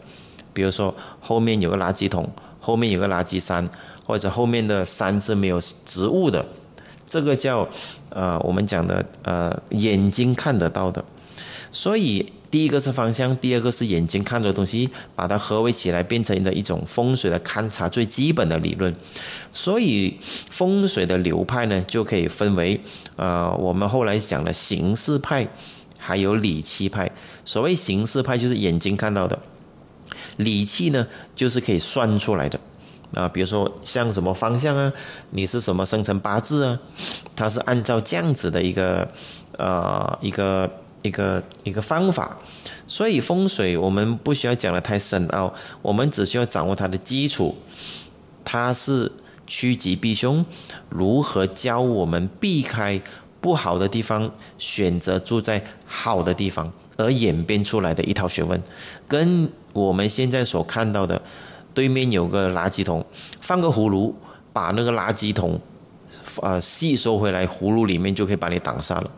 [0.51, 3.69] 比如说后面有个垃圾桶，后面有个垃圾山。
[4.07, 6.43] 或者后面的山是没有植物的，
[7.05, 7.67] 这个叫
[8.09, 11.03] 呃我们讲的呃眼睛看得到的，
[11.73, 18.95] 所以第一个是方向，第二个是眼睛看的东西，把它合为起来变成了一种风水的勘察最基本的理论。
[19.51, 20.17] 所以
[20.49, 22.79] 风水的流派呢，就可以分为
[23.17, 25.45] 呃我们后来讲的形式派，
[25.99, 27.11] 还有理气派。
[27.43, 29.37] 所谓形式派就是眼睛看到的，
[30.37, 32.57] 理气呢，就是可以算出来的。
[33.13, 34.91] 啊，比如说像什么方向啊，
[35.31, 36.79] 你是什么生辰八字啊，
[37.35, 39.07] 它是按照这样子的一个
[39.57, 40.69] 呃一个
[41.01, 42.37] 一个一个方法。
[42.85, 47.55] 所以风水我们不需要讲的太深奥，我们只需要掌握它的基础。
[48.43, 49.11] 它是
[49.45, 50.45] 趋吉避凶，
[50.89, 53.01] 如何教我们避开
[53.39, 58.61] 不好的地方，选择住在好的地方，而演变出来的一套学问，
[59.07, 61.21] 跟我们现在所看到的。
[61.77, 63.05] 对面有个垃圾桶，
[63.39, 64.15] 放个葫芦，
[64.51, 65.61] 把那个垃圾桶，
[66.41, 69.11] 呃，吸收回来，葫芦里面就可以把你挡煞了。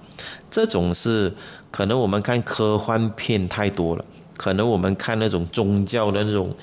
[0.51, 1.33] 这种是
[1.71, 4.03] 可能我们看科幻片太多了，
[4.35, 6.53] 可能我们看那种宗教的那种，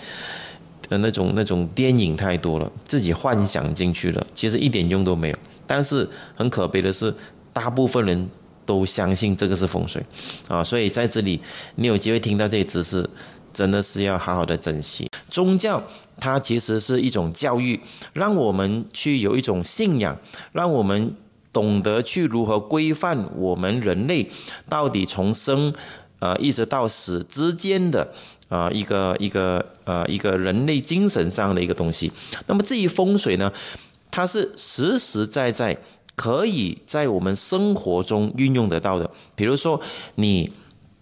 [0.90, 5.38] 呃，那种那种电影太多了，自己幻想进去了，其实一点用都没有。
[5.66, 7.14] 但是很可悲的是，
[7.54, 8.28] 大部分人
[8.66, 10.04] 都相信这个是风水，
[10.46, 11.40] 啊，所以在这里
[11.76, 13.08] 你有机会听到这些知识。
[13.56, 15.82] 真的是要好好的珍惜宗教，
[16.18, 17.80] 它其实是一种教育，
[18.12, 20.16] 让我们去有一种信仰，
[20.52, 21.14] 让我们
[21.52, 24.30] 懂得去如何规范我们人类
[24.68, 25.74] 到底从生
[26.20, 28.12] 呃一直到死之间的
[28.48, 32.12] 啊一个一个呃一个人类精神上的一个东西。
[32.46, 33.52] 那么至于风水呢，
[34.10, 35.76] 它是实实在在
[36.14, 39.10] 可以在我们生活中运用得到的。
[39.34, 39.80] 比如说，
[40.14, 40.52] 你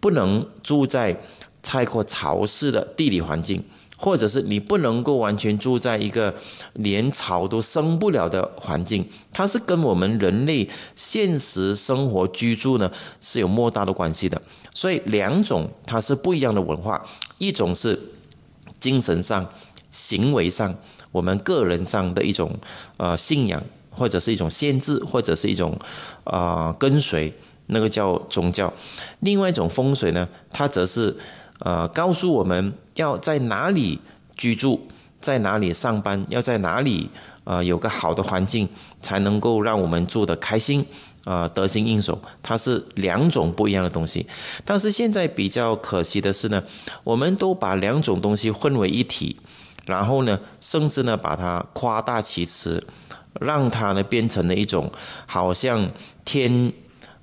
[0.00, 1.20] 不能住在。
[1.66, 3.64] 太过潮湿的地理环境，
[4.04, 6.34] 或者是你不能够完全住在一个
[6.74, 14.42] 连草都生不了的环境，它是跟我们人类现实生活居住呢是有莫大的关系的。
[14.74, 17.02] 所以两种它是不一样的文化，
[17.38, 17.98] 一种是
[18.78, 19.50] 精神上、
[19.90, 20.74] 行为上，
[21.10, 22.54] 我们个人上的一种
[22.98, 25.78] 呃信仰，或者是一种限制，或者是一种
[26.24, 27.32] 啊跟随，
[27.68, 28.70] 那个叫宗教。
[29.20, 31.16] 另外一种风水呢，它则是。
[31.60, 34.00] 呃，告诉我们要在哪里
[34.36, 34.88] 居住，
[35.20, 37.08] 在哪里上班，要在哪里
[37.44, 38.68] 呃有个好的环境，
[39.00, 40.84] 才能够让我们住得开心，
[41.24, 42.20] 啊，得心应手。
[42.42, 44.26] 它是两种不一样的东西。
[44.64, 46.62] 但是现在比较可惜的是呢，
[47.04, 49.36] 我们都把两种东西混为一体，
[49.86, 52.84] 然后呢，甚至呢把它夸大其词，
[53.40, 54.90] 让它呢变成了一种
[55.26, 55.88] 好像
[56.24, 56.72] 天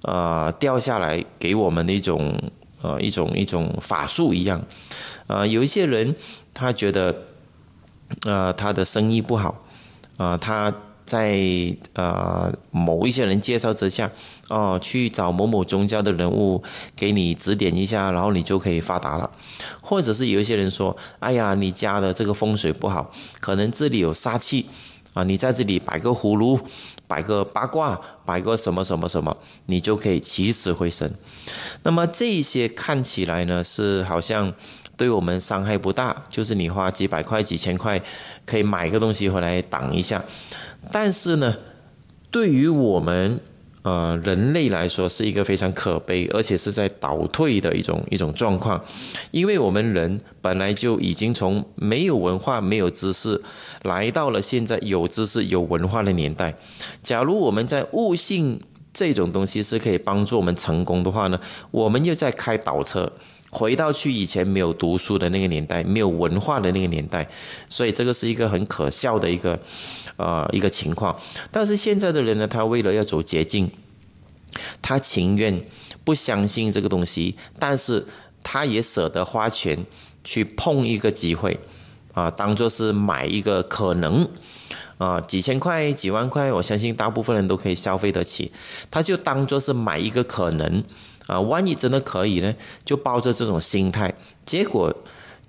[0.04, 2.34] 呃掉下来给我们的一种。
[2.82, 4.62] 呃，一种一种法术一样，
[5.28, 6.16] 啊，有一些人
[6.54, 7.16] 他觉得，
[8.26, 9.64] 呃，他的生意不好，
[10.18, 10.74] 啊，他
[11.06, 11.38] 在
[11.94, 14.10] 呃某一些人介绍之下，
[14.50, 16.64] 哦，去找某某宗教的人物
[16.96, 19.30] 给你指点一下，然后你就可以发达了。
[19.82, 24.66] 或者是有一些人说，哎呀，你家的这个风水不好，可能这里有杀气，
[25.14, 26.60] 啊，你在这里摆个葫芦。
[27.12, 31.12] 摆个八卦，摆个什么什么什么，你就可以起死回生。
[31.84, 34.54] 那么这些看起来呢，是好像
[34.96, 38.02] 对我们伤害不大，就是你花几百块、几千块
[38.46, 40.24] 可以买个东西回来挡一下。
[40.90, 41.58] 但是呢，
[42.32, 43.42] 对于我们。
[43.84, 48.80] 呃，人类来说是一个非常可悲，而且是在倒退的一种一种状况，
[49.32, 53.42] 因为我们人本来就已经从没有文化、没有知识，
[53.82, 56.56] 来到了现在有知识、有文化的年代。
[57.02, 58.62] 假如我们在悟性
[58.94, 61.40] 这种东西是可以帮助我们成功的话呢，
[61.72, 63.12] 我们又在开倒车，
[63.52, 67.30] 回到去以前没有读书的那个年代、没有文化的那个年代，
[67.70, 69.60] 所以这个是一个很可笑的一个。
[70.18, 73.72] 呃，一个情况，但是现在的人呢，他为了要走捷径，
[74.80, 75.66] 他情愿
[76.04, 78.06] 不相信这个东西，但是
[78.44, 79.84] 他也舍得花钱
[80.24, 81.60] 去碰一个机会，
[82.14, 84.30] 啊，当做是买一个可能，
[85.00, 88.52] 啊，几千块、几万块，我相信大部分人都可以消费得起，
[88.92, 90.84] 他就当做是买一个可能，
[91.28, 92.54] 啊，万一真的可以呢，
[92.84, 94.14] 就抱着这种心态，
[94.46, 94.96] 结果。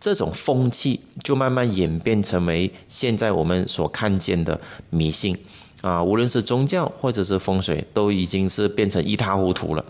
[0.04, 5.38] 这种风气就慢慢演变成为现在我们所看见的迷信
[5.80, 9.84] 啊，无论是宗教或者是风水，都已经是变成一塌糊涂了。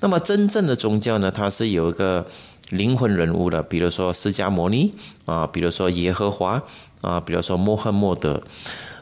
[0.00, 2.26] 那么真正的宗教呢，它是有一个
[2.70, 4.94] 灵魂人物的，比如说释迦牟尼
[5.26, 6.62] 啊，比如说耶和华
[7.02, 8.42] 啊，比如说穆罕默德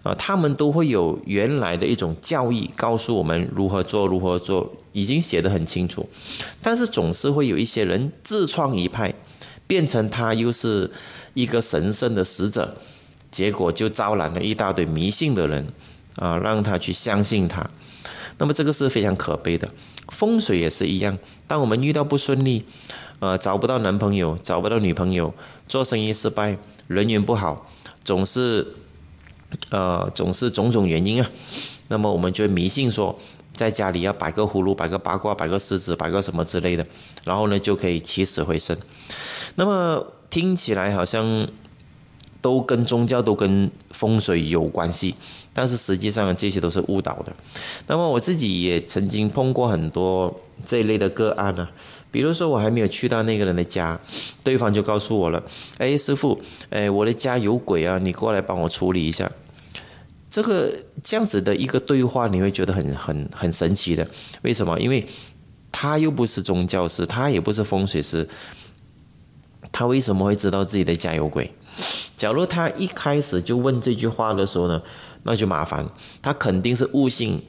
[0.03, 6.09] 啊，他们都会有原来的一种教义，告诉我们如何做，如何做，已经写得很清楚。
[6.63, 9.15] 但是总是会有一些人自创一派。
[9.67, 10.91] 变成他又是
[11.33, 12.77] 一个神圣的使者，
[13.31, 15.65] 结果就招揽了一大堆迷信的人
[16.17, 17.71] 啊，让他去相信他。
[18.39, 19.69] 那么这个是非常可悲的。
[20.09, 22.65] 风水也是一样，当我们遇到不顺利，
[23.21, 25.33] 呃，找不到男朋友，找不到女朋友，
[25.69, 26.59] 做生意失败，
[26.89, 27.71] 人缘不好，
[28.03, 28.67] 总是
[29.71, 31.31] 呃，总是种种原因啊。
[31.89, 33.19] 那么我们就迷信说，
[33.53, 36.87] 在家里要摆个葫芦，摆个八卦，摆个狮子，摆个什么之类的，
[37.25, 38.77] 然后呢就可以起死回生。
[39.57, 41.49] 那么听起来好像
[42.41, 45.15] 都跟宗教都跟风水有关系，
[45.53, 47.35] 但是实际上这些都是误导的。
[47.87, 51.69] 那么我自己也曾经碰过很多这一类的个案呢。
[52.13, 53.97] 比如说，我还没有去到那个人的家，
[54.43, 55.41] 对方就告诉我了
[55.79, 59.31] ：“哎，师傅，哎，我的家有鬼啊，你过来帮我处理一下。”
[60.31, 64.09] 这个这样子的一个对话，你会觉得很很很神奇的。
[64.43, 64.79] 为什么？
[64.79, 65.05] 因为
[65.73, 68.29] 他又不是宗教师，他也不是风水师，
[69.73, 71.53] 他为什么会知道自己的家有鬼？
[72.17, 74.81] 假如他一开始就问这句话的时候呢，
[75.25, 75.85] 那就麻烦，
[76.23, 77.43] 他肯定是误信。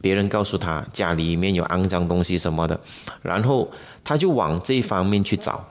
[0.00, 2.78] 别人告诉他家里面有肮脏东西什么的，
[3.20, 3.68] 然后
[4.04, 5.66] 他就往这方面去找。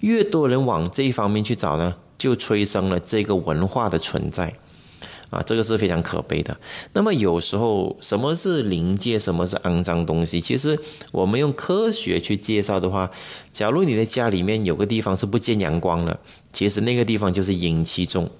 [0.00, 4.54] 越多人往这方面去找呢，就催生了这个文化的存在。
[5.30, 6.56] 啊，这个是非常可悲的。
[6.92, 10.40] 那么有时候，什么是灵界，什么是肮脏东西？
[10.40, 10.78] 其实
[11.12, 13.10] 我们用科学去介绍的话，
[13.52, 16.18] 假如你的家里面有个地方是不见阳光的，
[16.52, 18.30] 其实那个地方就是阴气重。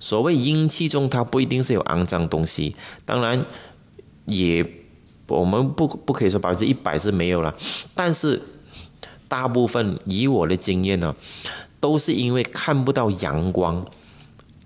[0.00, 3.44] 所谓阴气重，它不一定是有肮脏东西，当然。
[4.30, 4.62] 也，
[5.26, 7.56] 我们不不可以说百分之一百是没有了，
[7.94, 8.42] 但是
[9.26, 11.16] 大部分以我的经验呢，
[11.80, 13.86] 都是因为看不到阳光，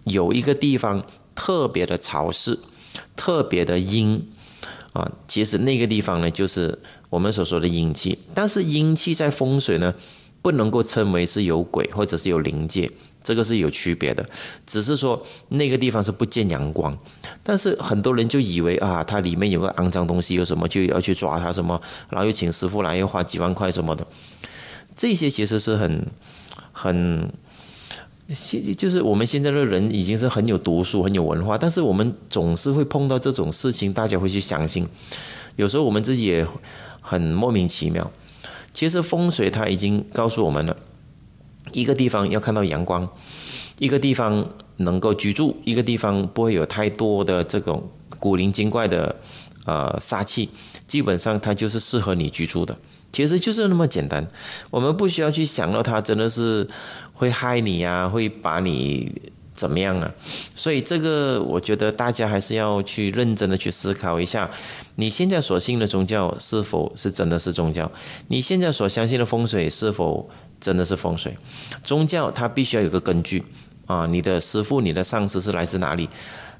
[0.03, 2.59] 有一个地方特别的潮湿，
[3.17, 4.29] 特别的阴
[4.93, 6.79] 啊，其实那个地方呢，就是
[7.11, 8.19] 我们所说的阴气。
[8.35, 9.95] 但是阴气在风水呢，
[10.41, 12.91] 不能够称为是有鬼或者是有灵界。
[13.25, 14.29] 这个是有区别的，
[14.67, 16.99] 只是说那个地方是不见阳光，
[17.45, 24.05] 但是很多人就以为啊，它里面有个肮脏东西，有什么就要去抓它什么，然后又请师傅来，又花几万块什么的，
[24.97, 26.05] 这些其实是很
[26.73, 27.33] 很
[28.29, 34.87] 现就是我们现在的人已经是很有读书、很有文化，但是我们总是会碰到这种事情，大家会去相信，
[35.57, 36.47] 有时候我们自己也
[37.01, 38.11] 很莫名其妙。
[38.73, 40.77] 其实风水它已经告诉我们了。
[41.73, 43.09] 一个地方要看到阳光，
[43.79, 49.15] 一个地方能够居住，一个地方不会有太多的这种古灵精怪的
[49.67, 50.49] 呃杀气，
[50.87, 52.77] 基本上它就是适合你居住的。
[53.13, 54.27] 其实就是那么简单，
[54.71, 56.67] 我们不需要去想到它真的是
[57.13, 59.13] 会害你呀，会把你
[59.53, 60.11] 怎么样啊？
[60.55, 64.51] 所以这个我觉得大家还是要去认真的去思考一下，
[64.97, 67.91] 你现在所信的宗教是否是真的是宗教？
[68.29, 70.29] 你现在所相信的风水是否？
[70.63, 71.37] 真的是风水，
[71.83, 73.45] 宗教它必须要有个根据
[73.85, 74.07] 啊！
[74.07, 76.09] 你的师傅、你的上司是来自哪里？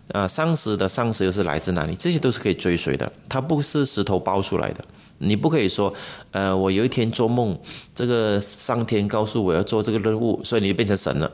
[0.09, 1.95] 啊，上司的上司又是来自哪里？
[1.95, 4.85] 这些都是可以追随的，它不是石头包出来的。
[5.19, 5.93] 你不可以说，
[6.31, 7.59] 呃，我有一天做梦，
[7.95, 11.31] 这个上天告诉我要做这个任务，所以你就变成神了。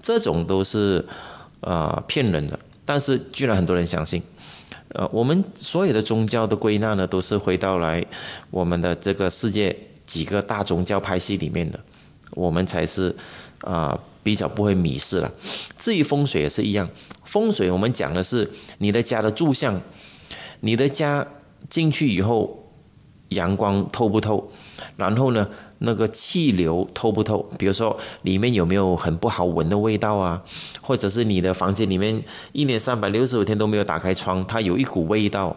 [0.00, 1.04] 这种都是
[1.60, 4.22] 啊骗人的，但是居然很多人相信。
[4.88, 8.04] 呃，我们所有的宗教的归纳呢，都是回到来
[8.50, 11.80] 我们的这个世界几个大宗教派系里面的。
[12.32, 13.14] 我们才是
[13.60, 15.30] 啊比较不会迷失了。
[15.78, 16.88] 至于风水也是一样，
[17.24, 19.80] 风水我们讲的是你的家的住向，
[20.60, 21.26] 你的家
[21.70, 22.61] 进去以后
[23.34, 24.50] 阳光透不透，
[24.96, 25.46] 然后呢
[25.78, 27.48] 那个气流透不透？
[27.58, 30.42] 比如说里面有没有很不好闻的味道啊？
[30.80, 35.56] 或者是你的房间里面一年三百六十五天都没有打开窗，它有一股味道？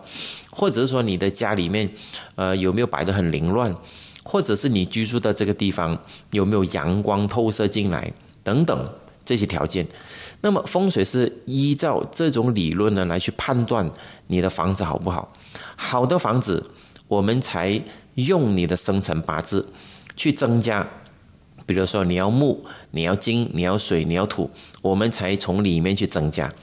[0.52, 1.90] 或者是说你的家里面
[2.36, 3.76] 呃有没有摆得很凌乱？
[4.24, 5.96] 或者是你居住的这个地方
[6.32, 8.12] 有没有阳光透射进来
[8.44, 8.90] 等等
[9.24, 9.86] 这些条件，
[10.42, 13.88] 那么风水是依照这种理论呢来去判断
[14.28, 15.32] 你的房子好不好。
[15.76, 16.72] 好的房子，
[17.08, 17.82] 我们才
[18.15, 19.72] 用你的生辰八字
[20.15, 20.88] 去增加，
[21.65, 24.50] 比如说你要木，你要金，你要水，你要土，
[24.82, 26.54] 我们才从里面去增加。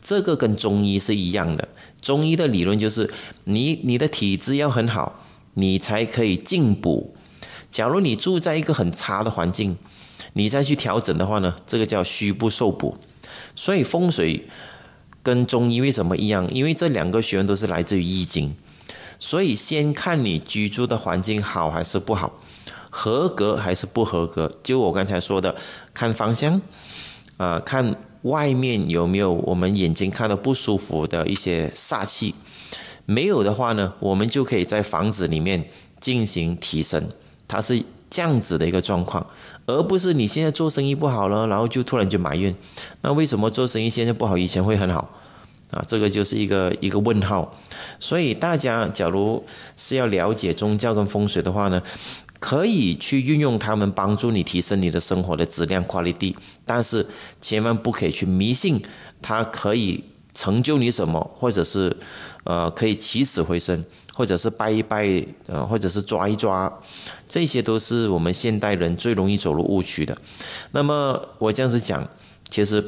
[0.00, 1.68] 这个跟中医是一样的，
[2.00, 3.10] 中医的理论就是
[3.44, 5.24] 你你的体质要很好。
[5.54, 7.16] 你才可以进补。
[7.68, 9.76] 假如你住在一个很差的环境，
[10.34, 12.96] 你再去调整的话呢，这个叫虚不受补。
[13.56, 14.46] 所以风水
[15.20, 16.48] 跟中医为什么一样？
[16.54, 18.54] 因为这两个学问都是来自于易经。
[19.18, 22.32] 所以先看你居住的环境好还是不好，
[22.90, 24.52] 合格还是不合格。
[24.62, 25.54] 就我刚才说的，
[25.92, 26.60] 看方向，
[27.36, 32.34] 啊，看外面有没有我们眼睛看到不舒服的一些煞气。
[33.06, 37.02] 没有的话呢，我们就可以在房子里面进行提升，
[37.46, 39.26] 它是这样子的一个状况，
[39.66, 42.54] 而不是你现在做生意不好了，然后就突然就埋怨，
[43.00, 45.10] 那为什么做生意现在不好，以前会很好？
[45.70, 47.58] 啊，这个就是一个一个问号。
[47.98, 49.44] 所以大家假如
[49.76, 51.82] 是要了解宗教跟风水的话呢，
[52.38, 56.34] 可以去运用它们帮助你提升你的生活的质量 quality，
[56.64, 57.06] 但是
[57.40, 58.82] 千万不可以去迷信
[59.22, 60.04] 它可以。
[60.34, 61.96] 成就你什么，或者是，
[62.44, 63.84] 呃，可以起死回生，
[64.14, 66.72] 或者是拜一拜，呃，或者是抓一抓，
[67.28, 70.16] 这些都是我们现代人最容易走入误区的。
[70.70, 72.08] 那么我这样子讲，
[72.48, 72.84] 其实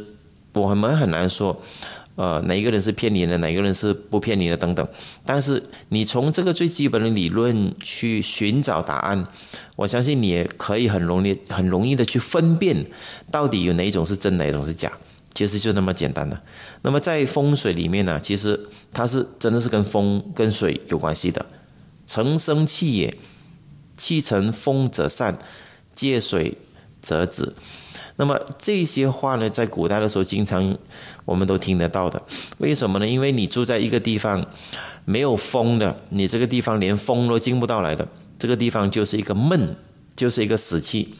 [0.52, 1.60] 我们很难说。
[2.20, 4.86] 呃，哪一个人是骗你的，哪一个人是不骗你的等等。
[5.24, 9.26] 但是你从这个最基本的理论去寻找答案，
[9.74, 12.84] 我相信你也可以很容易、很容易的去分辨
[13.30, 14.92] 到底有哪一种是真，哪一种是假。
[15.32, 16.38] 其实就那么简单的。
[16.82, 21.46] 那么在风水里面呢，其实它是真的是跟风跟水有关系的。
[22.06, 23.16] 成生气也，
[23.96, 25.38] 气成风则散，
[25.94, 26.58] 借水
[27.00, 27.52] 折纸。
[28.16, 30.76] 那么这些话呢，在古代的时候，经常
[31.24, 32.22] 我们都听得到的。
[32.58, 33.06] 为什么呢？
[33.06, 34.46] 因为你住在一个地方
[35.06, 38.06] 没有风的，你这个地方连风都进不到来的，
[38.38, 39.74] 这个地方就是一个闷，
[40.14, 41.14] 就是一个死气。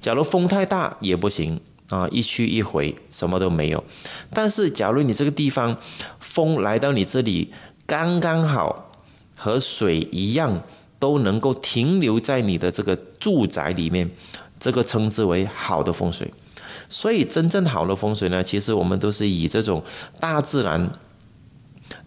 [0.00, 3.82] 假如风太大也不行啊，一去一回什么都没有。
[4.32, 5.76] 但是假如你这个地方
[6.20, 7.52] 风来到你这里
[7.86, 8.92] 刚刚好，
[9.36, 10.62] 和水一样，
[11.00, 14.08] 都能够停留在你的这个住宅里面。
[14.58, 16.32] 这个称之为好的风水，
[16.88, 19.82] 所以真正好的风水呢，其实我们都是以这种
[20.18, 20.90] 大自然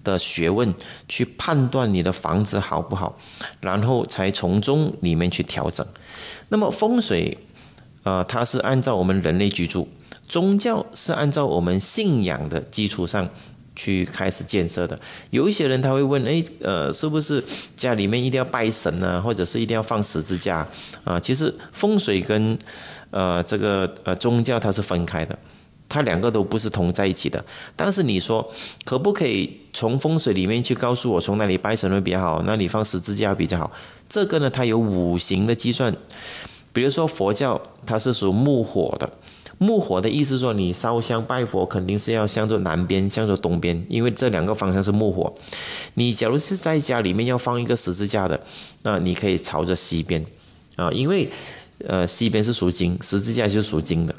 [0.03, 0.73] 的学问
[1.07, 3.17] 去判断你的房子好不好，
[3.61, 5.85] 然后才从中里面去调整。
[6.49, 7.37] 那么风水，
[8.03, 9.87] 呃，它是按照我们人类居住，
[10.27, 13.29] 宗教是按照我们信仰的基础上。
[13.75, 14.99] 去开始建设的，
[15.29, 17.43] 有一些人他会问，哎，呃，是不是
[17.77, 20.67] 家里面一定要拜神呢，或者是一定要放十字架
[21.03, 21.19] 啊？
[21.19, 22.57] 其实风水跟
[23.11, 25.37] 呃这个呃宗教它是分开的，
[25.87, 27.43] 它两个都不是同在一起的。
[27.75, 28.51] 但是你说
[28.83, 33.71] 可不可以从风水里面去告诉我，从哪里拜神会比较好，哪里放十字架比较好？
[34.09, 35.95] 这个呢，它有五行的计算，
[36.73, 39.09] 比如说佛教它是属木火的。
[39.59, 45.35] 木火的意思说，你烧香拜佛肯定是要向着南边，向着东边，因为这两个方向是木火。
[45.95, 48.39] 你假如是在家里面要放一个十字架的，
[48.83, 50.25] 那你可以朝着西边
[50.77, 51.29] 啊，因为
[51.85, 54.15] 呃西边是属金，十字架就是属金的。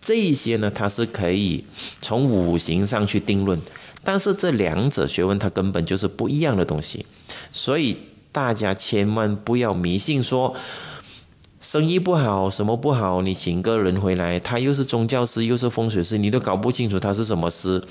[0.00, 1.64] 这一些呢，它是可以
[2.00, 3.56] 从五行上去定论，
[4.02, 7.06] 但是这两者学问它根本就是不一样的东西，
[7.52, 7.96] 所以
[8.32, 10.56] 大家千万不要迷信说。
[11.60, 13.20] 生意不好，什么不好？
[13.20, 17.82] 你请个人回来，他又是宗教师，又是风水师，你都搞不清楚他是什么师。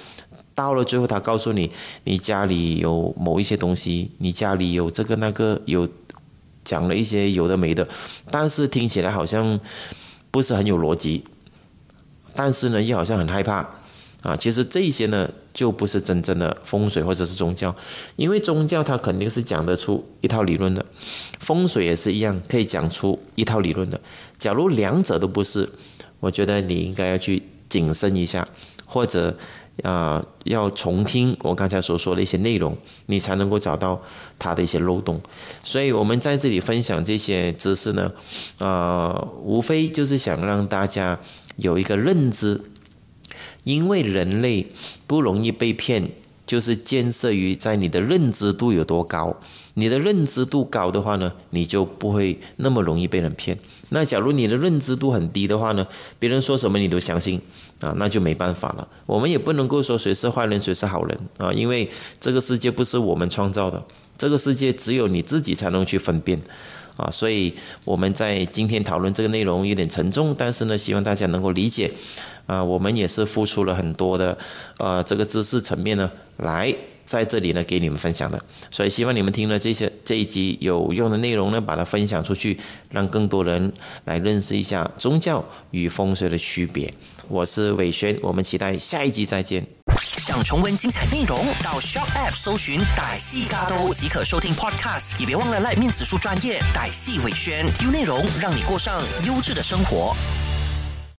[0.56, 1.70] 到了最后，他告诉你，
[2.04, 5.88] 你家里有某一些东西，你家里有这个那个，有
[6.64, 7.88] 讲了一些有的没的，
[8.32, 9.60] 但是听起来好像
[10.32, 11.24] 不是很有逻辑，
[12.34, 13.70] 但是呢，又好像很害怕。
[14.24, 17.76] 啊，其实这些呢，就不是真正的风水或者是宗教，
[18.16, 20.86] 因为宗教它肯定是讲得出一套理论的，
[21.40, 24.00] 风水也是一样，可以讲出一套理论的。
[24.38, 25.68] 假如两者都不是，
[26.20, 28.48] 我觉得你应该要去谨慎一下，
[28.86, 29.36] 或者
[29.84, 32.78] 啊，要重听我刚才所说的一些内容，
[33.08, 34.02] 你才能够找到
[34.38, 35.20] 它的一些漏洞。
[35.64, 38.12] 所以我们在这里分享这些知识呢，
[38.60, 41.20] 啊，无非就是想让大家
[41.58, 42.62] 有一个认知。
[43.64, 44.68] 因为人类
[45.08, 46.12] 不容易被骗，
[46.46, 49.36] 就是建设于在你的认知度有多高。
[49.76, 53.58] 你的认知度高的话呢，你就不会那么容易被人骗。
[53.90, 55.88] 那假如你的认知度很低的话呢，
[56.18, 57.40] 别人说什么你都相信
[57.80, 58.86] 啊，那就没办法了。
[59.06, 61.90] 我们也不能够说谁是坏人，谁是好人啊，因为
[62.20, 63.82] 这个世界不是我们创造的，
[64.18, 66.42] 这个世界只有你自己才能去分辨。
[66.98, 67.54] 啊，所以
[67.86, 71.90] 我们在今天讨论这个内容有点沉重，但是呢，希望大家能够理解。
[72.50, 74.36] 啊，我们也是付出了很多的，
[74.80, 76.74] 呃，这个知识层面呢，来
[77.06, 78.42] 在这里呢给你们分享的。
[78.72, 83.72] 所以希望你们听了这些这一集有用的内容呢，把它分享出去，让更多人
[84.06, 86.92] 来认识一下宗教与风水的区别。
[87.28, 89.64] 我是伟轩，我们期待下一集再见。
[90.02, 95.20] 想重温精彩内容，到 Shop App 搜寻“歹戏嘎都”即可收听 Podcast。
[95.20, 100.16] 也别忘了赖面子书专业歹戏伟轩，丢内容让你过上优质的生活。